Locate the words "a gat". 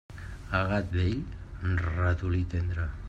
0.59-0.89